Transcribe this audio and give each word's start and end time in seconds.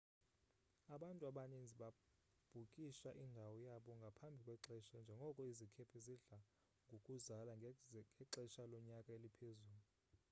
abantu 0.95 1.23
abaninzi 1.29 1.75
babhukisha 1.81 3.09
indawo 3.23 3.55
yabo 3.67 3.91
ngaphambi 3.99 4.41
kwexesha 4.63 4.95
njengoko 5.01 5.41
izikhephe 5.51 5.97
zidla 6.05 6.37
ngokuzala 6.85 7.51
ngexesha 8.01 8.63
lonyaka 8.71 9.09
eliphezulu 9.17 9.81